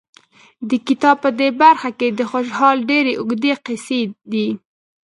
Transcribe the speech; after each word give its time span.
د 0.69 0.71
کتاب 0.87 1.15
په 1.23 1.29
دې 1.39 1.49
برخه 1.61 1.89
کې 1.99 2.07
د 2.11 2.21
خوشحال 2.31 2.77
ډېرې 2.89 3.13
اوږې 3.19 3.53
قصیدې 3.65 4.47